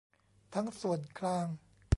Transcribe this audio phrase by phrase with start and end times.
[0.53, 1.47] ทั้งส่วนกลาง